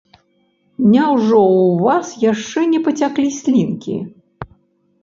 [0.93, 3.97] Няўжо ў вас яшчэ не пацяклі слінкі?